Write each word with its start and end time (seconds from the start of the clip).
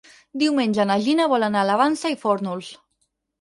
Diumenge 0.43 0.85
na 0.91 0.95
Gina 1.07 1.27
vol 1.33 1.45
anar 1.49 1.61
a 1.65 1.67
la 1.73 1.77
Vansa 1.83 2.13
i 2.15 2.19
Fórnols. 2.25 2.73